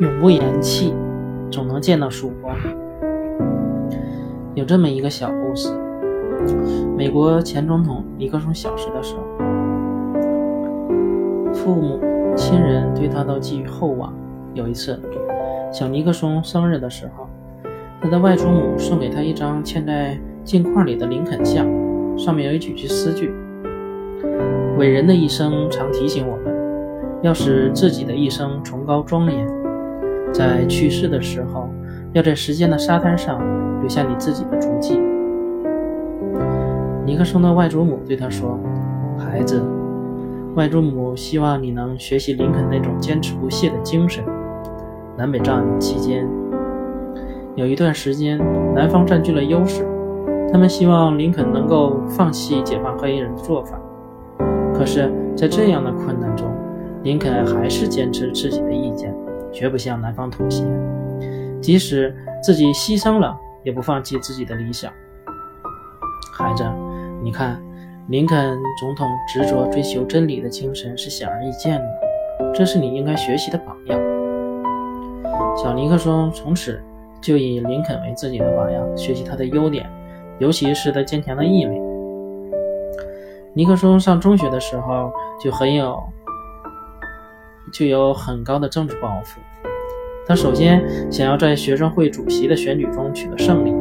[0.00, 0.94] 永不言弃，
[1.50, 2.56] 总能见到曙光。
[4.54, 5.68] 有这么一个小故事：
[6.96, 9.22] 美国前总统尼克松小时的时候，
[11.52, 12.00] 父母
[12.34, 14.12] 亲人对他都寄予厚望。
[14.54, 14.98] 有一次，
[15.70, 17.28] 小尼克松生日的时候，
[18.00, 21.66] 他的外祖母送给他一张嵌在镜框里的林肯像，
[22.18, 23.32] 上面有一几句诗句
[24.78, 26.54] ：“伟人的一生常提醒我们，
[27.22, 29.46] 要使自己的一生崇高庄严，
[30.32, 31.68] 在去世的时候，
[32.12, 33.40] 要在时间的沙滩上
[33.80, 35.00] 留下你自己的足迹。”
[37.04, 38.58] 尼克松的外祖母对他说
[39.18, 39.62] ：“孩子，
[40.54, 44.24] 外祖母希望你能学习林肯那种坚持不懈的精神。”
[45.18, 46.26] 南北战争期间，
[47.54, 48.40] 有一段时间，
[48.74, 49.86] 南方占据了优势，
[50.50, 53.78] 他们希望林肯能够放弃解放黑衣人的做法。
[54.72, 56.46] 可是，在这样的困难中，
[57.02, 59.14] 林肯还是坚持自己的意见，
[59.52, 60.64] 绝不向南方妥协，
[61.60, 64.92] 即使自己牺牲了，也不放弃自己的理想。
[66.32, 66.64] 孩子，
[67.22, 67.62] 你看，
[68.08, 74.00] 林肯总统执着追求真理的精神是显而易见的，这是你应该学习的榜样。
[75.56, 76.80] 小尼克松从此
[77.20, 79.88] 就以林肯为自己的榜样，学习他的优点，
[80.38, 81.78] 尤其是他坚强的毅力。
[83.54, 86.02] 尼克松上中学的时候就很有，
[87.72, 89.40] 就有很高的政治抱负。
[90.24, 93.74] 他首先想要在学生会主席的选举中取得胜利，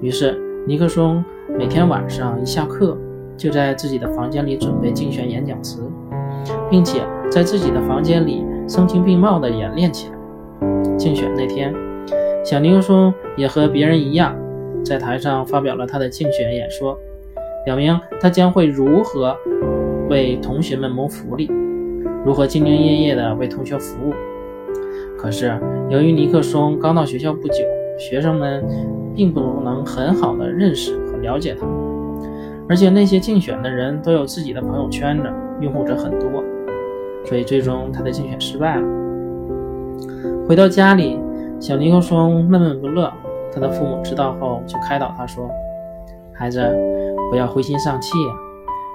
[0.00, 1.22] 于是尼克松
[1.58, 2.96] 每天晚上一下课
[3.36, 5.82] 就在自己的房间里准备竞选演讲词，
[6.70, 10.14] 并且在自己的房间里声情并茂地演练起来。
[10.96, 11.74] 竞选那天，
[12.42, 14.34] 小尼克松也和别人一样，
[14.82, 16.98] 在台上发表了他的竞选演说，
[17.66, 19.36] 表明他将会如何
[20.08, 21.50] 为同学们谋福利，
[22.24, 24.14] 如何兢兢业业地为同学服务。
[25.18, 25.58] 可是，
[25.88, 27.56] 由于尼克松刚到学校不久，
[27.98, 28.64] 学生们
[29.14, 31.66] 并不能很好地认识和了解他，
[32.68, 35.24] 而且那些竞选的人都有自己的朋友圈子，
[35.60, 36.42] 拥护者很多，
[37.24, 38.86] 所以最终他的竞选失败了。
[40.46, 41.18] 回到家里，
[41.58, 43.12] 小尼克松闷闷不乐。
[43.52, 45.48] 他的父母知道后，就开导他说
[46.34, 46.60] ：“孩子，
[47.30, 48.34] 不要灰心丧气呀，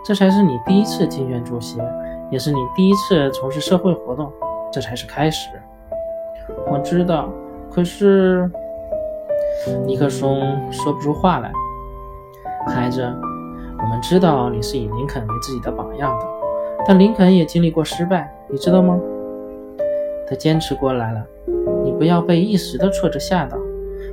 [0.06, 1.78] 这才是你第一次竞选主席，
[2.32, 4.32] 也是你第一次从事社会活动，
[4.72, 5.50] 这才是开始。”
[6.70, 7.30] 我知道，
[7.72, 8.50] 可是
[9.86, 11.52] 尼克松说不出话来。
[12.68, 16.26] 孩子，我们知道你是以林肯为自己的榜样的，
[16.88, 19.00] 但林肯也经历过失败，你知道吗？
[20.28, 21.26] 他坚持过来了，
[21.84, 23.58] 你不要被一时的挫折吓倒，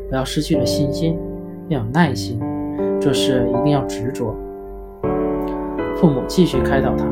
[0.09, 1.19] 不要失去了信心，
[1.69, 2.41] 要有耐心，
[3.00, 4.34] 做事一定要执着。
[5.97, 7.04] 父母继续开导他：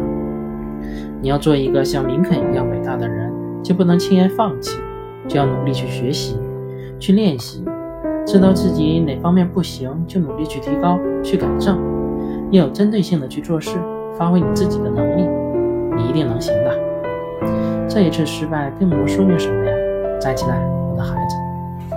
[1.24, 4.78] 你要做一个像林肯一样伟大的人，就不能轻言放弃，
[5.26, 6.36] 就要努力去学习，
[6.98, 7.64] 去练习，
[8.26, 11.78] 知道自己哪方面不行，就努力去提高，去改正，
[12.50, 13.78] 要有针对性的去做事，
[14.18, 15.26] 发挥你自己的能力，
[15.96, 16.78] 你一定能行的。
[17.88, 19.72] 这一次失败并不能说明什么呀！
[20.20, 20.60] 站起来，
[20.90, 21.96] 我的孩子。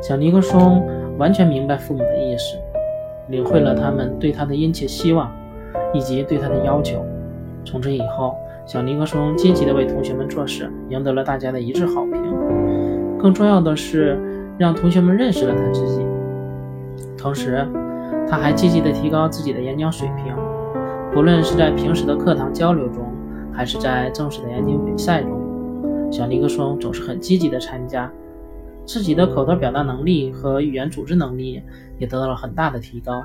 [0.00, 0.82] 小尼克松
[1.18, 2.56] 完全明白父母的意思，
[3.28, 5.30] 领会了他们对他的殷切希望
[5.92, 7.04] 以及对他的要求。
[7.64, 8.34] 从此以后，
[8.66, 12.14] 小尼克松积极地为同学们做事，赢得了大家的一致好评。
[13.18, 14.18] 更重要的是，
[14.58, 16.06] 让同学们认识了他自己。
[17.16, 17.66] 同时，
[18.28, 20.34] 他还积极地提高自己的演讲水平，
[21.12, 23.06] 不论是在平时的课堂交流中。
[23.54, 28.10] 还是在正式的演讲比赛中，小尼克松总是很积极的参加，
[28.86, 31.62] 自己的口头表达能力和语言组织能力
[31.98, 33.22] 也得到了很大的提高。